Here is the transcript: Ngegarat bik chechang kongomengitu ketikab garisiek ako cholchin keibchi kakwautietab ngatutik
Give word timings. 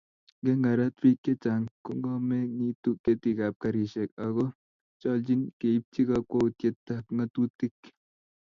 Ngegarat 0.41 0.93
bik 1.01 1.17
chechang 1.23 1.63
kongomengitu 1.85 2.89
ketikab 3.03 3.53
garisiek 3.61 4.11
ako 4.25 4.45
cholchin 5.01 5.41
keibchi 5.59 6.01
kakwautietab 6.09 7.03
ngatutik 7.15 7.75